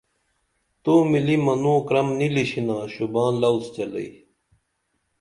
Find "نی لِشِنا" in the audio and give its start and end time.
2.17-2.77